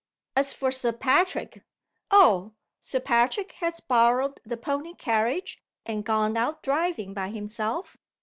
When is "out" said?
6.35-6.63